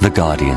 [0.00, 0.56] The Guardian.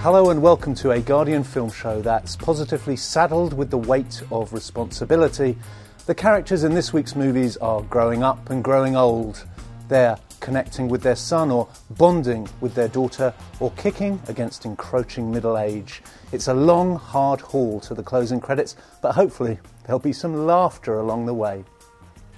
[0.00, 4.54] Hello and welcome to a Guardian film show that's positively saddled with the weight of
[4.54, 5.58] responsibility.
[6.06, 9.44] The characters in this week's movies are growing up and growing old.
[9.88, 15.58] They're connecting with their son or bonding with their daughter or kicking against encroaching middle
[15.58, 16.02] age.
[16.32, 20.98] It's a long, hard haul to the closing credits, but hopefully there'll be some laughter
[20.98, 21.64] along the way.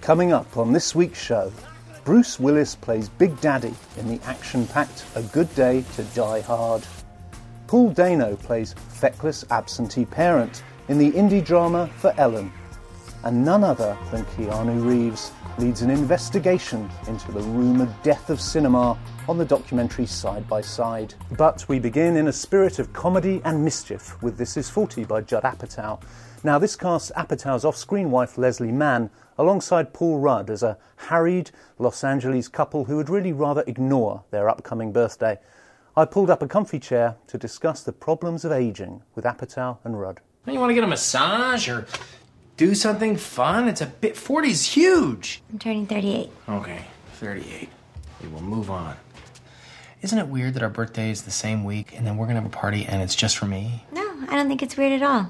[0.04, 1.50] Coming up on this week's show,
[2.04, 6.86] Bruce Willis plays Big Daddy in the action packed A Good Day to Die Hard.
[7.68, 12.52] Paul Dano plays feckless absentee parent in the indie drama For Ellen.
[13.24, 18.98] And none other than Keanu Reeves leads an investigation into the rumoured death of cinema
[19.26, 21.14] on the documentary Side by Side.
[21.38, 25.22] But we begin in a spirit of comedy and mischief with This Is 40 by
[25.22, 26.02] Judd Apatow.
[26.42, 31.50] Now, this casts Apatow's off screen wife Leslie Mann alongside Paul Rudd as a harried
[31.78, 35.38] Los Angeles couple who would really rather ignore their upcoming birthday.
[35.96, 39.98] I pulled up a comfy chair to discuss the problems of aging with Apatow and
[39.98, 40.20] Rudd.
[40.46, 41.86] You want to get a massage or
[42.56, 43.68] do something fun?
[43.68, 44.14] It's a bit.
[44.14, 45.42] 40's huge.
[45.52, 46.30] I'm turning 38.
[46.48, 47.68] Okay, 38.
[48.22, 48.96] We will move on.
[50.02, 52.50] Isn't it weird that our birthday is the same week and then we're gonna have
[52.50, 53.84] a party and it's just for me?
[53.90, 55.28] No, I don't think it's weird at all.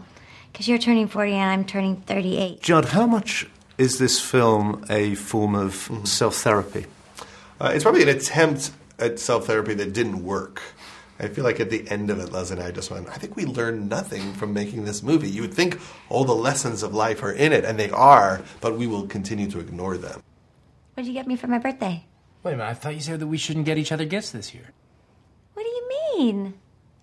[0.52, 2.60] Because you're turning 40 and I'm turning 38.
[2.60, 6.86] Judd, how much is this film a form of self therapy?
[7.60, 10.62] Uh, it's probably an attempt at self therapy that didn't work.
[11.24, 13.34] I feel like at the end of it, Leslie and I just went, I think
[13.34, 15.30] we learned nothing from making this movie.
[15.30, 15.80] You would think
[16.10, 19.50] all the lessons of life are in it, and they are, but we will continue
[19.50, 20.22] to ignore them.
[20.92, 22.04] What did you get me for my birthday?
[22.42, 24.52] Wait a minute, I thought you said that we shouldn't get each other gifts this
[24.52, 24.70] year.
[25.54, 26.54] What do you mean?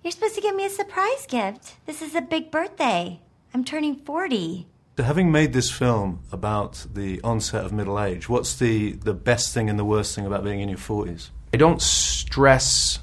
[0.03, 1.77] You're supposed to give me a surprise gift.
[1.87, 3.19] This is a big birthday.
[3.55, 4.67] I'm turning 40.
[4.97, 9.51] So having made this film about the onset of middle age, what's the, the best
[9.51, 11.31] thing and the worst thing about being in your 40s?
[11.53, 12.99] I don't stress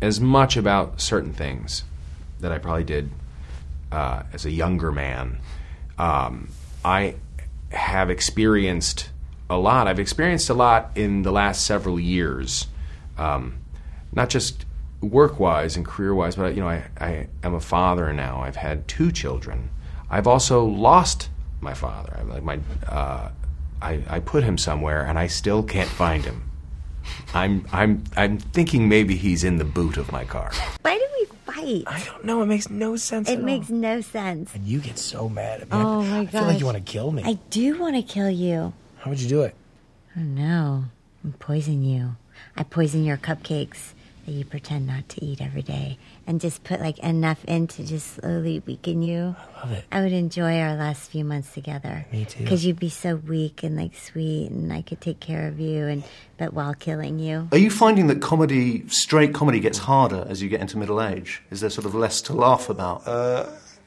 [0.00, 1.84] as much about certain things
[2.40, 3.10] that I probably did
[3.90, 5.38] uh, as a younger man.
[5.98, 6.50] Um,
[6.84, 7.16] I
[7.70, 9.10] have experienced
[9.50, 9.88] a lot.
[9.88, 12.66] I've experienced a lot in the last several years,
[13.16, 13.58] um,
[14.12, 14.64] not just
[15.00, 18.40] work wise and career wise, but you know, I, I am a father now.
[18.40, 19.70] I've had two children.
[20.10, 21.28] I've also lost
[21.60, 22.18] my father.
[22.32, 23.30] I, my, uh,
[23.80, 26.50] I, I put him somewhere, and I still can't find him.
[27.34, 30.50] I'm I'm I'm thinking maybe he's in the boot of my car.
[30.82, 31.84] Why did we fight?
[31.86, 32.42] I don't know.
[32.42, 33.28] It makes no sense.
[33.28, 33.76] It at makes all.
[33.76, 34.54] no sense.
[34.54, 35.76] And you get so mad at me.
[35.76, 37.22] Oh I, my I feel like you want to kill me.
[37.24, 38.72] I do want to kill you.
[38.98, 39.54] How would you do it?
[40.16, 40.84] Oh no.
[41.26, 42.16] I poison you.
[42.56, 43.92] I poison your cupcakes
[44.28, 45.96] that you pretend not to eat every day
[46.26, 49.34] and just put like enough in to just slowly weaken you.
[49.38, 49.84] I love it.
[49.90, 52.04] I would enjoy our last few months together.
[52.12, 52.42] Me too.
[52.44, 55.86] Because you'd be so weak and like sweet, and I could take care of you,
[55.86, 56.04] and
[56.36, 57.48] but while killing you.
[57.52, 61.42] Are you finding that comedy, straight comedy, gets harder as you get into middle age?
[61.50, 63.08] Is there sort of less to laugh about?
[63.08, 63.46] Uh,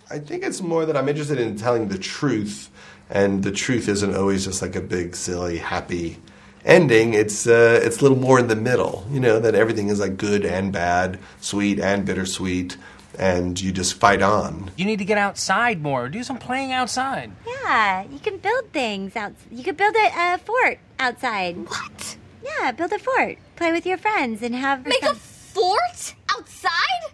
[0.09, 2.71] I think it's more that I'm interested in telling the truth,
[3.11, 6.17] and the truth isn't always just like a big, silly, happy
[6.65, 7.13] ending.
[7.13, 9.05] It's uh, it's a little more in the middle.
[9.11, 12.77] You know that everything is like good and bad, sweet and bittersweet,
[13.17, 14.71] and you just fight on.
[14.77, 16.09] You need to get outside more.
[16.09, 17.31] Do some playing outside.
[17.47, 19.33] Yeah, you can build things out.
[19.51, 21.57] You could build a, a fort outside.
[21.67, 22.17] What?
[22.43, 23.37] Yeah, build a fort.
[23.55, 27.11] Play with your friends and have Make a fort outside?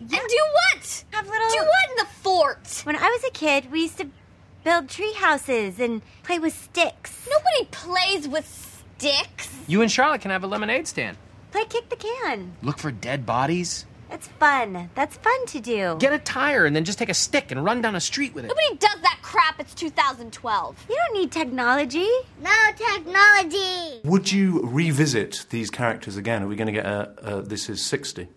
[0.00, 1.04] And do what?
[1.12, 2.80] Have little- Do what in the fort?
[2.84, 4.08] When I was a kid, we used to
[4.64, 7.28] build tree houses and play with sticks.
[7.30, 8.46] Nobody plays with
[8.98, 9.48] sticks.
[9.66, 11.16] You and Charlotte can have a lemonade stand.
[11.50, 12.54] Play kick the can.
[12.62, 13.86] Look for dead bodies.
[14.08, 14.90] That's fun.
[14.94, 15.96] That's fun to do.
[15.98, 18.44] Get a tire and then just take a stick and run down a street with
[18.44, 18.48] it.
[18.48, 19.58] Nobody does that crap.
[19.58, 20.86] It's 2012.
[20.88, 22.08] you don't need technology.
[22.42, 24.00] No technology.
[24.04, 26.42] Would you revisit these characters again?
[26.42, 28.28] Are we going to get a, a This Is 60?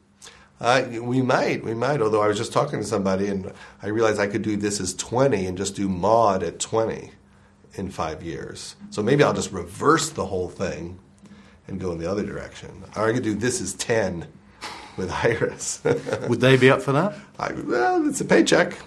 [0.59, 2.01] Uh, we might, we might.
[2.01, 3.51] Although I was just talking to somebody, and
[3.81, 7.11] I realized I could do this as 20 and just do Maude at 20
[7.75, 8.75] in five years.
[8.89, 10.99] So maybe I'll just reverse the whole thing
[11.67, 12.83] and go in the other direction.
[12.95, 14.27] Or I could do this as 10
[14.97, 15.81] with Iris.
[16.29, 17.15] Would they be up for that?
[17.37, 18.77] I, well, it's a paycheck.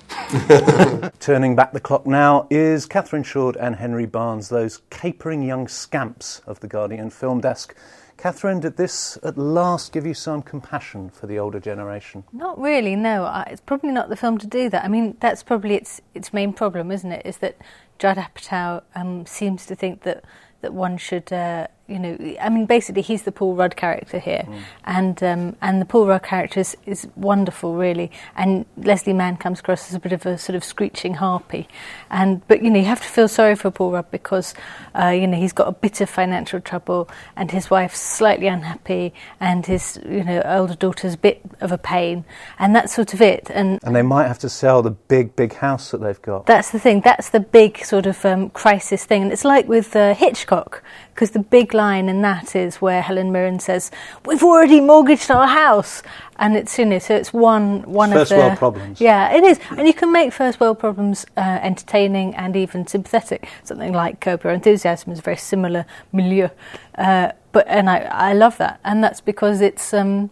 [1.20, 6.41] Turning back the clock now is Catherine Shoard and Henry Barnes, those capering young scamps
[6.47, 7.75] of the Guardian film desk.
[8.19, 12.25] Catherine, did this at last give you some compassion for the older generation?
[12.32, 13.25] Not really, no.
[13.25, 14.85] I- It's probably not the film to do that.
[14.85, 17.25] I mean, that's probably its its main problem, isn't it?
[17.25, 17.56] Is that
[17.99, 20.25] Judd Apatow um, seems to think that
[20.62, 24.46] that one should, uh, you know, I mean, basically, he's the Paul Rudd character here,
[24.85, 28.11] and um, and the Paul Rudd character is, is wonderful, really.
[28.37, 31.67] And Leslie Mann comes across as a bit of a sort of screeching harpy,
[32.11, 34.52] and but you know, you have to feel sorry for Paul Rudd because
[34.94, 39.14] uh, you know he's got a bit of financial trouble, and his wife's slightly unhappy,
[39.41, 42.26] and his you know older daughter's a bit of a pain,
[42.58, 43.50] and that's sort of it.
[43.50, 46.44] And And they might have to sell the big, big house that they've got.
[46.44, 47.00] that's the thing.
[47.00, 50.82] That's the big sort of um, crisis thing, and it's like with uh, Hitchcock,
[51.14, 53.91] because the big line in that is where Helen Mirren says,
[54.27, 56.03] "We've already mortgaged our house,"
[56.37, 57.69] and it's you know, so it's one
[58.03, 59.01] one First of the world problems.
[59.01, 63.49] Yeah, it is, and you can make first world problems uh, entertaining and even sympathetic.
[63.65, 66.49] Something like Your Enthusiasm is a very similar milieu,
[67.07, 67.99] uh, but and I
[68.31, 69.95] I love that, and that's because it's.
[69.95, 70.31] Um,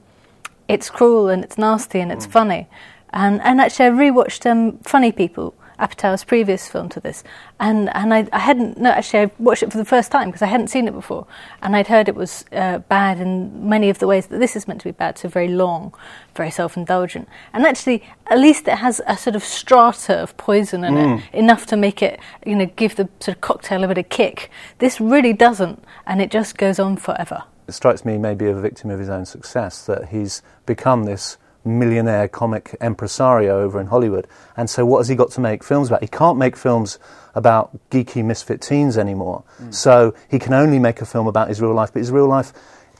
[0.69, 2.67] it's cruel and it's nasty and it's funny.
[3.11, 7.23] And and actually, I rewatched um, Funny People, Apatow's previous film to this,
[7.61, 10.43] and and I, I hadn't no actually I watched it for the first time because
[10.43, 11.26] I hadn't seen it before,
[11.62, 14.67] and I'd heard it was uh, bad in many of the ways that this is
[14.67, 15.94] meant to be bad, so very long,
[16.34, 20.96] very self-indulgent, and actually at least it has a sort of strata of poison in
[20.96, 24.08] it, enough to make it you know give the sort of cocktail a bit of
[24.08, 24.50] kick.
[24.78, 27.44] This really doesn't, and it just goes on forever.
[27.69, 31.37] It strikes me maybe a victim of his own success that he's become this
[31.67, 34.27] millionaire comic impresario over in Hollywood.
[34.57, 36.03] And so, what has he got to make films about?
[36.03, 36.99] He can't make films
[37.35, 39.45] about geeky misfit teens anymore.
[39.71, 42.53] So, he can only make a film about his real life, but his real life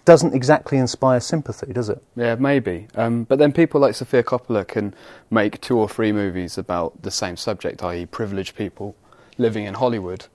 [0.05, 2.03] doesn't exactly inspire sympathy, does it?
[2.15, 2.87] Yeah, maybe.
[2.95, 4.95] Um, but then people like Sofia Coppola can
[5.31, 8.95] make two or three movies about the same subject, i.e., privileged people
[9.37, 10.27] living in Hollywood.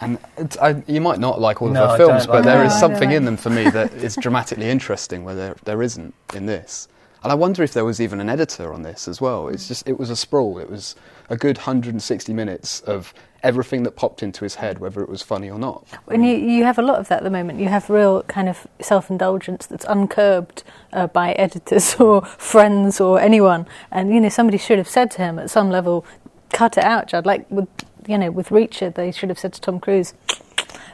[0.00, 2.58] And it's, I, you might not like all of I her films, like but there
[2.58, 2.66] them.
[2.66, 5.82] is No, I something in them for me that is dramatically interesting where there, there
[5.82, 6.86] isn't in this.
[7.26, 9.48] And I wonder if there was even an editor on this as well.
[9.48, 10.60] It's just it was a sprawl.
[10.60, 10.94] It was
[11.28, 13.12] a good 160 minutes of
[13.42, 15.84] everything that popped into his head, whether it was funny or not.
[16.06, 17.58] And you, you have a lot of that at the moment.
[17.58, 20.62] You have real kind of self indulgence that's uncurbed
[20.92, 23.66] uh, by editors or friends or anyone.
[23.90, 26.06] And, you know, somebody should have said to him at some level,
[26.52, 27.26] cut it out, Judd.
[27.26, 27.68] Like with,
[28.08, 30.14] you know, with Reacher, they should have said to Tom Cruise,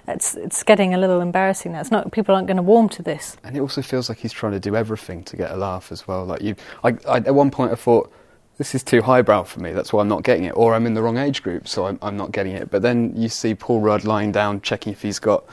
[0.08, 1.80] it's, it's getting a little embarrassing now.
[1.80, 3.36] It's not, people aren't going to warm to this.
[3.44, 6.08] And it also feels like he's trying to do everything to get a laugh as
[6.08, 6.24] well.
[6.24, 8.12] Like you, I, I, at one point I thought
[8.58, 9.72] this is too highbrow for me.
[9.72, 11.98] That's why I'm not getting it, or I'm in the wrong age group, so I'm,
[12.02, 12.70] I'm not getting it.
[12.70, 15.44] But then you see Paul Rudd lying down, checking if he's got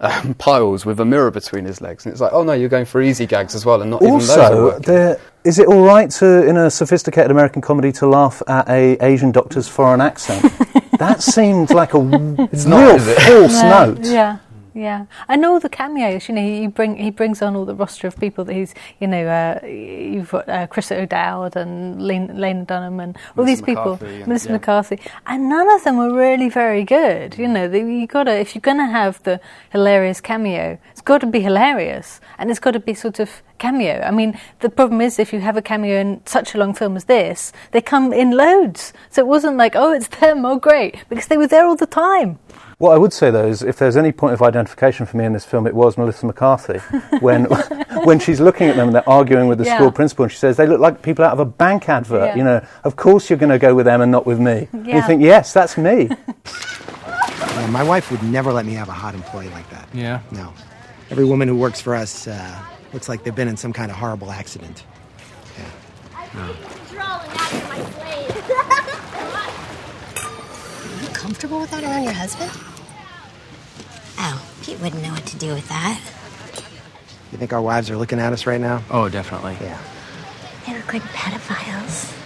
[0.00, 2.86] um, piles with a mirror between his legs, and it's like, oh no, you're going
[2.86, 4.82] for easy gags as well, and not even those are Also, working.
[4.82, 8.96] there, is it all right to, in a sophisticated American comedy, to laugh at a
[9.04, 10.44] Asian doctor's foreign accent?
[11.00, 11.98] that seemed like a
[12.52, 14.04] It's real not, false Yeah, note.
[14.04, 14.36] Yeah.
[14.74, 16.28] Yeah, and all the cameos.
[16.28, 18.74] You know, he bring he brings on all the roster of people that he's.
[19.00, 23.50] You know, uh, you've got uh, Chris O'Dowd and Lena, Lena Dunham and all Melissa
[23.50, 24.52] these people, McCarthy and- Melissa yeah.
[24.52, 27.36] McCarthy, and none of them were really very good.
[27.36, 29.40] You know, they, you got to if you're going to have the
[29.70, 34.00] hilarious cameo, it's got to be hilarious, and it's got to be sort of cameo.
[34.02, 36.96] I mean, the problem is if you have a cameo in such a long film
[36.96, 38.92] as this, they come in loads.
[39.10, 41.86] So it wasn't like, oh, it's them, oh great, because they were there all the
[41.86, 42.38] time.
[42.80, 45.34] What I would say though is, if there's any point of identification for me in
[45.34, 46.78] this film, it was Melissa McCarthy
[47.20, 47.44] when
[48.04, 49.76] when she's looking at them and they're arguing with the Yeah.
[49.76, 52.28] school principal, and she says they look like people out of a bank advert.
[52.28, 52.36] Yeah.
[52.36, 54.66] You know, of course you're going to go with them and not with me.
[54.72, 56.08] And you think, yes, that's me.
[57.52, 59.86] Uh, my wife would never let me have a hot employee like that.
[59.92, 60.20] Yeah.
[60.30, 60.54] No.
[61.10, 62.58] Every woman who works for us uh,
[62.94, 64.84] looks like they've been in some kind of horrible accident.
[66.32, 66.56] Drawing
[66.96, 68.50] after my slave.
[71.00, 72.50] Are you comfortable with that around your husband?
[74.62, 76.00] Pete wouldn't know what to do with that.
[77.32, 78.82] You think our wives are looking at us right now?
[78.90, 79.56] Oh, definitely.
[79.60, 79.80] Yeah.
[80.66, 82.16] They look like pedophiles.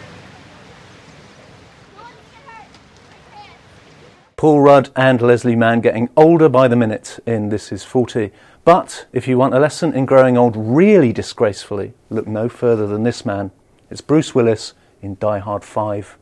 [4.37, 8.31] Paul Rudd and Leslie Mann getting older by the minute in This Is 40.
[8.65, 13.05] But if you want a lesson in growing old really disgracefully, look no further than
[13.05, 13.53] this man.
[13.91, 16.19] It's Bruce Willis in Die Hard 5.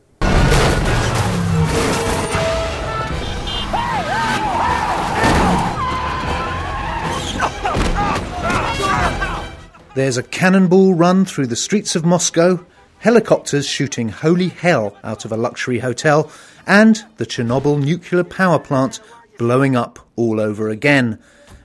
[9.95, 12.65] There's a cannonball run through the streets of Moscow,
[12.97, 16.31] helicopters shooting holy hell out of a luxury hotel,
[16.65, 18.99] and the Chernobyl nuclear power plant
[19.37, 21.19] blowing up all over again.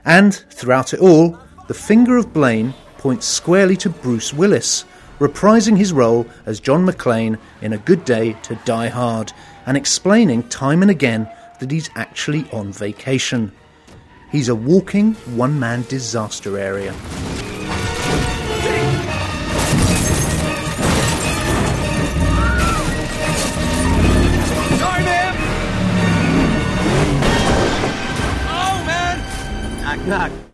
[0.05, 4.85] And throughout it all, the finger of blame points squarely to Bruce Willis,
[5.19, 9.33] reprising his role as John McClane in A Good Day to Die Hard,
[9.65, 11.31] and explaining time and again
[11.61, 13.53] that he's actually on vacation.
[14.31, 16.95] He's a walking one man disaster area.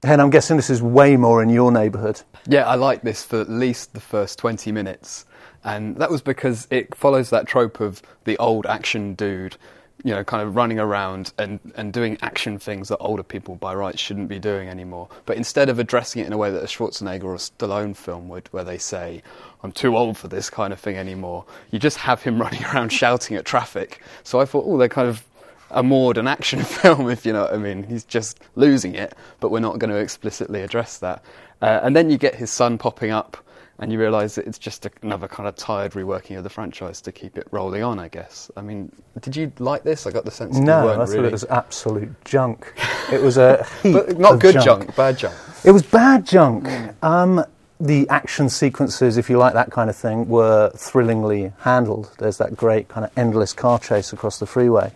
[0.05, 2.21] And I'm guessing this is way more in your neighbourhood.
[2.47, 5.25] Yeah, I like this for at least the first 20 minutes.
[5.65, 9.57] And that was because it follows that trope of the old action dude,
[10.03, 13.75] you know, kind of running around and, and doing action things that older people by
[13.75, 15.09] rights shouldn't be doing anymore.
[15.25, 18.29] But instead of addressing it in a way that a Schwarzenegger or a Stallone film
[18.29, 19.23] would, where they say,
[19.63, 22.91] I'm too old for this kind of thing anymore, you just have him running around
[22.91, 24.03] shouting at traffic.
[24.23, 25.25] So I thought, oh, they're kind of
[25.75, 27.83] a more an action film, if you know what I mean.
[27.83, 31.23] He's just losing it, but we're not going to explicitly address that.
[31.61, 33.37] Uh, and then you get his son popping up,
[33.79, 37.11] and you realise that it's just another kind of tired reworking of the franchise to
[37.13, 38.51] keep it rolling on, I guess.
[38.57, 40.07] I mean, did you like this?
[40.07, 41.29] I got the sense that you No, I thought really.
[41.29, 42.73] it was absolute junk.
[43.13, 44.95] It was a heap but not good junk.
[44.95, 45.35] bad junk.
[45.65, 46.69] It was bad junk.
[47.03, 47.45] Um,
[47.81, 52.13] the action sequences, if you like that kind of thing, were thrillingly handled.
[52.19, 54.93] There's that great kind of endless car chase across the freeway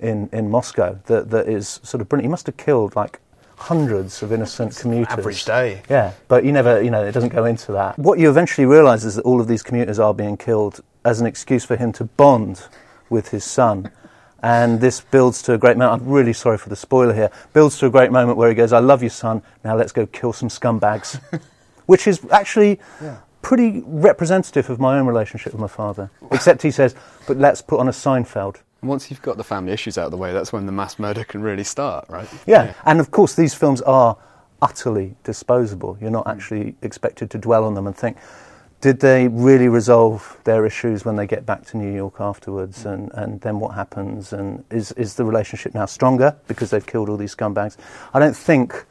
[0.00, 2.26] in, in Moscow that, that is sort of brilliant.
[2.26, 3.20] He must have killed like
[3.56, 5.18] hundreds of innocent commuters.
[5.18, 5.82] average day.
[5.90, 7.98] Yeah, but you never, you know, it doesn't go into that.
[7.98, 11.26] What you eventually realise is that all of these commuters are being killed as an
[11.26, 12.66] excuse for him to bond
[13.10, 13.90] with his son.
[14.40, 16.02] And this builds to a great moment.
[16.02, 17.30] I'm really sorry for the spoiler here.
[17.52, 19.42] Builds to a great moment where he goes, "I love you, son.
[19.64, 21.20] Now let's go kill some scumbags,"
[21.86, 22.78] which is actually
[23.42, 26.10] pretty representative of my own relationship with my father.
[26.30, 26.94] Except he says,
[27.26, 30.16] "But let's put on a Seinfeld." Once you've got the family issues out of the
[30.16, 32.28] way, that's when the mass murder can really start, right?
[32.46, 32.74] Yeah.
[32.84, 34.16] and of course, these films are
[34.62, 35.96] utterly disposable.
[36.00, 36.30] You're not hmm.
[36.30, 38.16] actually expected to dwell on them and think,
[38.80, 42.82] did they really resolve their issues when they get back to New York afterwards?
[42.82, 42.88] Hmm.
[42.88, 44.32] And, and then what happens?
[44.32, 47.76] And is, is the relationship now stronger because they've killed all these scumbags?
[48.14, 48.84] I don't think,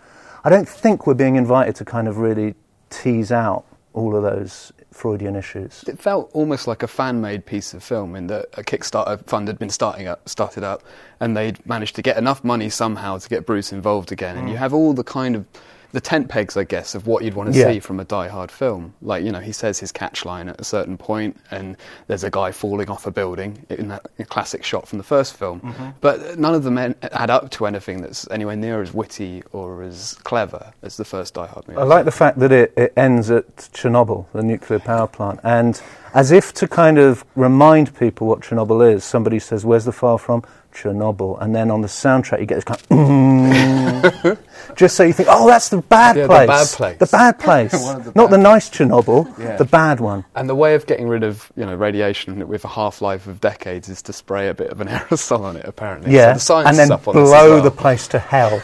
[0.43, 2.55] I don't think we're being invited to kind of really
[2.89, 5.83] tease out all of those Freudian issues.
[5.87, 9.59] It felt almost like a fan-made piece of film in that a Kickstarter fund had
[9.59, 10.83] been starting up, started up,
[11.19, 14.37] and they'd managed to get enough money somehow to get Bruce involved again.
[14.37, 14.59] And you mm.
[14.59, 15.45] have all the kind of
[15.93, 17.71] the tent pegs, I guess, of what you'd want to Yeah.
[17.71, 18.93] see from a Die Hard film.
[19.01, 21.77] Like you know, he says his catch line at a certain point, and
[22.07, 25.61] there's a guy falling off a building in that classic shot from the first film.
[25.61, 25.89] Mm-hmm.
[26.01, 30.15] But none of them add up to anything that's anywhere near as witty or as
[30.23, 31.79] clever as the first Die Hard movie.
[31.79, 35.81] I like the fact that it, it ends at Chernobyl, the nuclear power plant, and
[36.13, 40.17] as if to kind of remind people what Chernobyl is, somebody says, "Where's the file
[40.17, 44.37] from?" Chernobyl, and then on the soundtrack you get this kind of, mm,
[44.75, 46.97] just so you think, "Oh, that's the bad Yeah, the place, bad place.
[46.99, 49.55] the bad place, the not bad the nice Chernobyl, Yeah.
[49.57, 52.67] the bad one." And the way of getting rid of you know radiation with a
[52.67, 55.65] half life of decades is to spray a bit of an aerosol on it.
[55.65, 57.63] Apparently, Yeah, So the science and is then up on this as blow well.
[57.63, 58.61] the place to hell.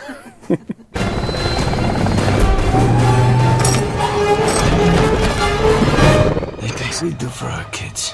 [6.94, 8.14] Things we do for our kids.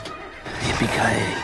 [0.61, 1.35] Yippee-ki-yay.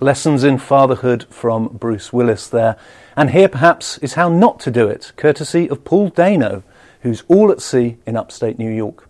[0.00, 2.76] Lessons in fatherhood from Bruce Willis there.
[3.16, 6.62] And here perhaps is how not to do it, courtesy of Paul Dano,
[7.04, 9.08] who's all at sea in upstate New York.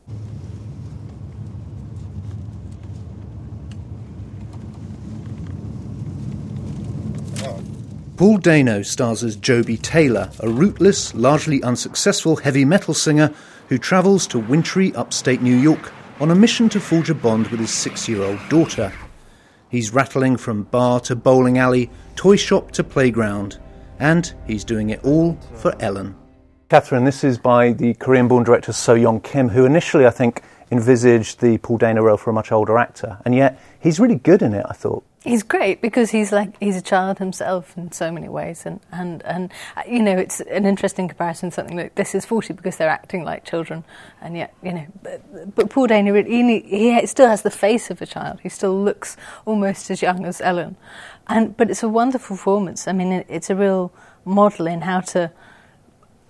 [8.16, 13.32] Paul Dano stars as Joby Taylor, a rootless, largely unsuccessful heavy metal singer
[13.68, 17.60] who travels to wintry upstate New York on a mission to forge a bond with
[17.60, 18.92] his six year old daughter.
[19.68, 23.60] He's rattling from bar to bowling alley, toy shop to playground,
[24.00, 26.16] and he's doing it all for Ellen.
[26.70, 30.42] Catherine, this is by the Korean born director So Yong Kim, who initially, I think,
[30.70, 34.40] envisaged the Paul Dano role for a much older actor, and yet he's really good
[34.40, 35.04] in it, I thought.
[35.22, 39.22] He's great because he's like he's a child himself in so many ways, and and
[39.24, 39.52] and
[39.88, 41.50] you know it's an interesting comparison.
[41.50, 43.84] Something like this is forty because they're acting like children,
[44.20, 47.90] and yet you know, but, but Paul Dano really- he, he still has the face
[47.90, 48.40] of a child.
[48.42, 49.16] He still looks
[49.46, 50.76] almost as young as Ellen,
[51.26, 52.88] and but it's a wonderful performance.
[52.88, 53.92] I mean, it, it's a real
[54.26, 55.30] model in how to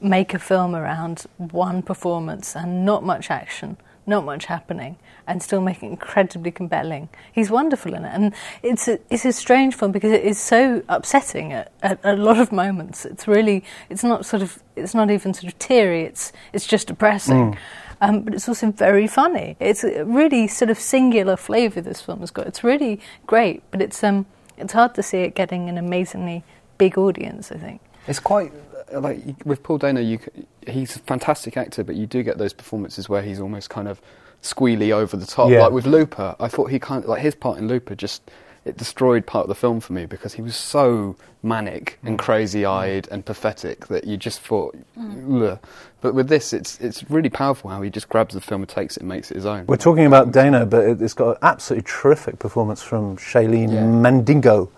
[0.01, 4.97] make a film around one performance and not much action, not much happening,
[5.27, 7.09] and still make it incredibly compelling.
[7.33, 10.83] He's wonderful in it, and it's a, it's a strange film because it is so
[10.89, 13.05] upsetting at, at a lot of moments.
[13.07, 16.03] It's really it's not sort of it's not even sort of teary.
[16.03, 17.57] It's it's just depressing.
[18.01, 19.57] Um, but it's also very funny.
[19.61, 22.47] It's a really sort of singular flavour this film has got.
[22.47, 24.27] It's really great, but it's um
[24.59, 26.45] it's hard to see it getting an amazingly
[26.77, 27.51] big audience.
[27.51, 27.81] I think.
[28.07, 28.53] It's quite
[28.93, 30.01] Uh, like with Paul Dano.
[30.01, 30.19] You,
[30.67, 34.01] he's a fantastic actor, but you do get those performances where he's almost kind of
[34.43, 35.51] squealy over the top.
[35.51, 35.63] Yeah.
[35.63, 38.31] Like with Looper, I thought he kind of like his part in Looper just
[38.65, 42.23] it destroyed part of the film for me because he was so manic and mm.
[42.23, 44.75] crazy-eyed and pathetic that you just thought.
[44.99, 45.53] Mm.
[45.53, 45.59] "Ugh."
[46.01, 48.97] But with this, it's it's really powerful how he just grabs the film and takes
[48.97, 49.67] it and makes it his own.
[49.67, 53.83] We're talking about Dano, but it- it's got an absolutely terrific performance from Shaylee Yeah.
[53.85, 54.71] Mandigo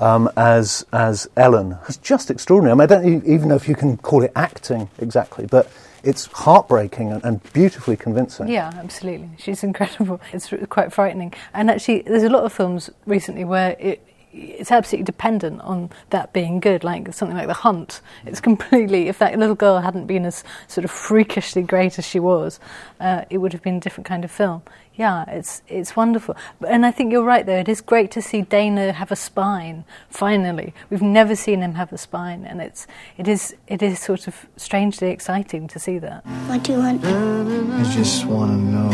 [0.00, 1.78] um, as as Ellen.
[1.86, 2.72] It's just extraordinary.
[2.72, 5.70] I, mean, I don't even know if you can call it acting exactly, but
[6.02, 8.48] it's heartbreaking and, and beautifully convincing.
[8.48, 9.30] Yeah, absolutely.
[9.38, 10.20] She's incredible.
[10.32, 11.34] It's quite frightening.
[11.52, 16.32] And actually, there's a lot of films recently where it, it's absolutely dependent on that
[16.32, 18.00] being good, like something like The Hunt.
[18.24, 22.20] It's completely, if that little girl hadn't been as sort of freakishly great as she
[22.20, 22.60] was,
[23.00, 24.62] uh, it would have been a different kind of film.
[24.94, 26.36] Yeah, it's it's wonderful.
[26.68, 27.56] And I think you're right, though.
[27.56, 30.74] It is great to see Dano have a spine, finally.
[30.90, 34.46] We've never seen him have a spine, and it's, it, is, it is sort of
[34.56, 36.26] strangely exciting to see that.
[36.46, 37.04] What do you want?
[37.04, 38.90] I just want to know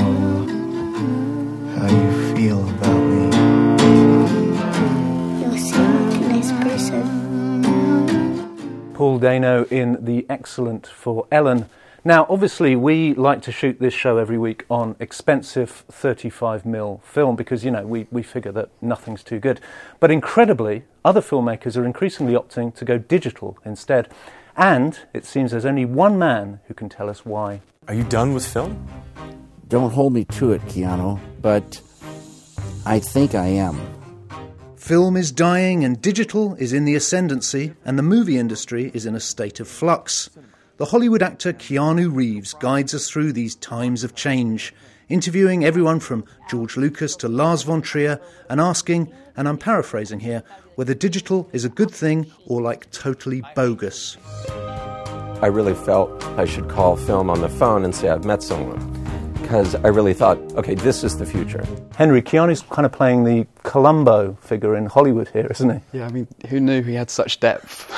[1.75, 2.36] how you feel
[8.96, 11.68] Paul Dano in The Excellent for Ellen.
[12.02, 17.62] Now, obviously, we like to shoot this show every week on expensive 35mm film because,
[17.62, 19.60] you know, we, we figure that nothing's too good.
[20.00, 24.08] But incredibly, other filmmakers are increasingly opting to go digital instead.
[24.56, 27.60] And it seems there's only one man who can tell us why.
[27.88, 28.88] Are you done with film?
[29.68, 31.82] Don't hold me to it, Keanu, but
[32.86, 33.95] I think I am.
[34.87, 39.16] Film is dying and digital is in the ascendancy, and the movie industry is in
[39.16, 40.31] a state of flux.
[40.76, 44.73] The Hollywood actor Keanu Reeves guides us through these times of change,
[45.09, 50.45] interviewing everyone from George Lucas to Lars von Trier and asking, and I'm paraphrasing here,
[50.76, 54.16] whether digital is a good thing or like totally bogus.
[54.49, 58.95] I really felt I should call film on the phone and say I've met someone.
[59.46, 61.64] Because I really thought, okay, this is the future.
[61.94, 65.98] Henry, Keanu's kind of playing the Columbo figure in Hollywood here, isn't he?
[65.98, 67.88] Yeah, I mean, who knew he had such depth?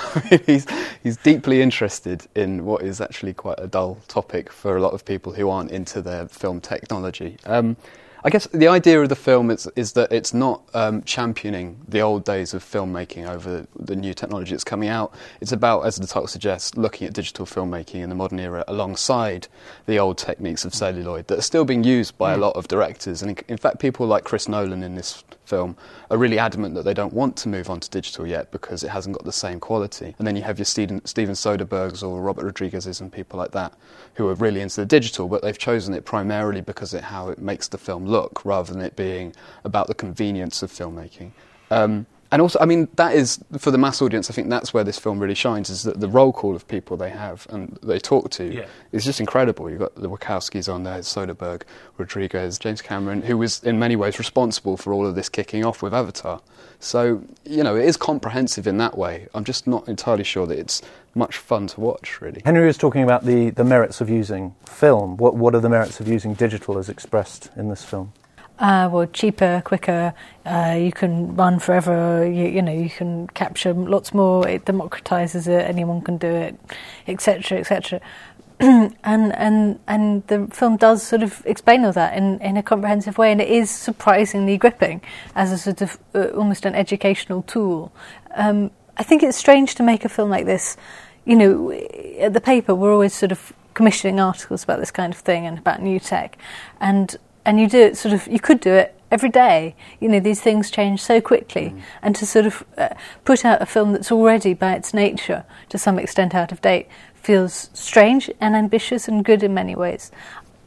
[0.47, 0.67] he's
[1.03, 5.07] he's deeply interested in what is actually quite a dull topic for a lot of
[5.07, 7.39] people who aren't into their film technology.
[7.47, 7.79] Um,
[8.25, 12.01] I guess the idea of the film is, is that it's not um, championing the
[12.01, 15.15] old days of filmmaking over the new technology that's coming out.
[15.41, 19.47] It's about, as the title suggests, looking at digital filmmaking in the modern era alongside
[19.87, 23.23] the old techniques of celluloid that are still being used by a lot of directors.
[23.23, 25.77] And in, in fact, people like Chris Nolan in this film
[26.11, 28.91] are really adamant that they don't want to move on to digital yet because it
[28.91, 30.15] hasn't got the same quality.
[30.19, 33.73] And then you have your Steven, Steven Soderberghs or Robert Rodriguez's and people like that
[34.15, 37.39] who are really into the digital, but they've chosen it primarily because of how it
[37.39, 39.35] makes the film look rather than it being
[39.65, 41.33] about the convenience of filmmaking.
[41.71, 44.31] Um, and also, I mean, that is for the mass audience.
[44.31, 45.71] I think that's where this film really shines.
[45.71, 48.67] Is that the roll call of people they have and they talk to Yeah.
[48.93, 49.71] is just incredible.
[49.71, 51.63] You've got the Wachowskis on there, Soderbergh,
[51.97, 55.83] Rodriguez, James Cameron, who was in many ways responsible for all of this kicking off
[55.83, 56.41] with Avatar.
[56.81, 59.27] So you know, it is comprehensive in that way.
[59.35, 60.83] I'm just not entirely sure that it's
[61.15, 62.43] much fun to watch, really.
[62.45, 65.17] Henry was talking about the, the merits of using film.
[65.17, 68.13] What, what are the merits of using digital as expressed in this film?
[68.59, 70.13] Uh, well, cheaper, quicker.
[70.45, 72.27] Uh, you can run forever.
[72.27, 74.49] You, you know, you can capture lots more.
[74.49, 75.69] It democratizes it.
[75.69, 76.59] Anyone can do it,
[77.07, 78.01] etc., etc.
[78.61, 83.17] and and and the film does sort of explain all that in, in a comprehensive
[83.17, 85.01] way, and it is surprisingly gripping
[85.37, 87.93] as a sort of uh, almost an educational tool.
[88.35, 90.77] Um, I think it's strange to make a film like this.
[91.25, 91.71] You know,
[92.19, 95.57] at the paper we're always sort of commissioning articles about this kind of thing and
[95.57, 96.37] about new tech,
[96.81, 97.17] and
[97.49, 99.75] and you do it sort of you could do it every day.
[100.01, 102.91] You know, these things change so quickly, and to sort of uh,
[103.25, 106.89] put out a film that's already by its nature to some extent out of date
[107.15, 110.13] feels strange and ambitious and good in many ways.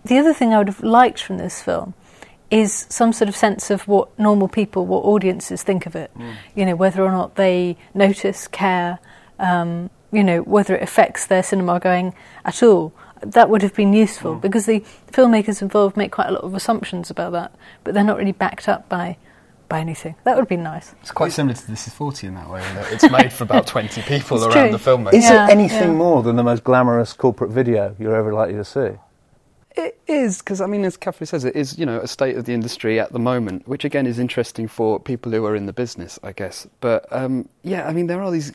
[0.04, 1.94] The other thing I would have liked from this film
[2.50, 6.12] is some sort of sense of what normal people, what audiences think of it.
[6.56, 8.98] You know, whether or not they notice, care,
[9.38, 12.92] um, you know, whether it affects their cinema going at all.
[13.22, 17.10] That would have been useful because the filmmakers involved make quite a lot of assumptions
[17.10, 17.54] about that,
[17.84, 19.18] but they're not really backed up by
[19.70, 20.16] by anything.
[20.26, 20.94] That would be nice.
[21.02, 23.46] It's quite similar to This Is 40 in that way, in that it's made for
[23.46, 24.78] about 20 people It's around true.
[24.78, 25.14] the filmmaker.
[25.14, 25.96] Is Yeah, it anything yeah.
[25.96, 28.90] more than the most glamorous corporate video you're ever likely to see?
[29.78, 32.44] It is because I mean, as Catherine says, it is you know a state of
[32.44, 35.74] the industry at the moment, which again is interesting for people who are in the
[35.74, 36.68] business, I guess.
[36.82, 38.52] But um, yeah, I mean, there are these,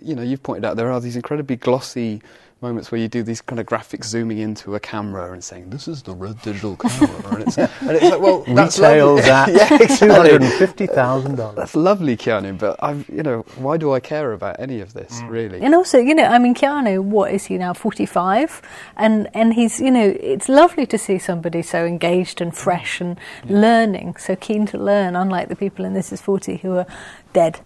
[0.00, 2.22] you know, you've pointed out there are these incredibly glossy
[2.62, 5.88] moments where you do these kind of graphics zooming into a camera and saying, "This
[5.88, 9.30] is the red digital camera," and it's, and it's like, well, that's Retails lovely.
[9.30, 9.96] at yeah, exactly.
[10.08, 11.56] two hundred and fifty thousand dollars.
[11.56, 15.20] That's lovely, Keanu, but I've, you know, why do I care about any of this,
[15.20, 15.28] Mm.
[15.30, 15.60] really?
[15.60, 18.62] And also, you know, I mean, Keanu, what is he now, 45?
[18.96, 23.18] And, and he's, you know, it's lovely to see somebody so engaged and fresh and
[23.48, 26.86] learning, so keen to learn, unlike the people in This Is 40 who are
[27.32, 27.60] dead.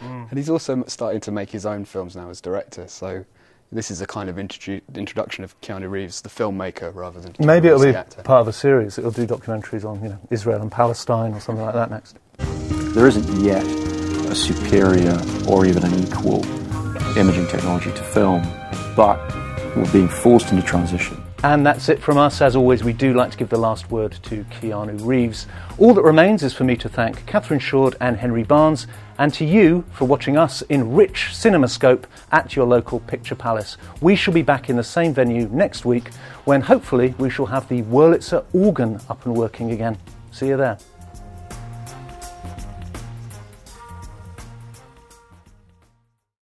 [0.00, 3.24] And he's also starting to make his own films now as director, so
[3.72, 7.46] this is a kind of introdu- introduction of Keanu Reeves, the filmmaker, rather than Keanu
[7.46, 8.22] Maybe it'll Reeves, be actor.
[8.22, 8.98] part of a series.
[8.98, 12.16] It'll do documentaries on you know Israel and Palestine or something like that next.
[12.94, 13.64] There isn't yet
[14.30, 16.44] a superior or even an equal
[17.16, 18.42] imaging technology to film,
[18.96, 19.18] but
[19.76, 21.22] we're being forced into transition.
[21.44, 22.40] And that's it from us.
[22.40, 25.46] As always, we do like to give the last word to Keanu Reeves.
[25.78, 28.86] All that remains is for me to thank Catherine Shoard and Henry Barnes,
[29.18, 33.76] and to you for watching us in rich cinemascope at your local Picture Palace.
[34.00, 36.12] We shall be back in the same venue next week
[36.44, 39.98] when hopefully we shall have the Wurlitzer organ up and working again.
[40.32, 40.78] See you there.